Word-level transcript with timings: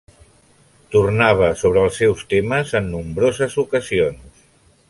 Tornava 0.95 1.51
sobre 1.63 1.83
els 1.89 1.99
seus 2.03 2.25
temes 2.33 2.75
en 2.83 2.91
nombroses 2.97 3.63
ocasions. 3.67 4.45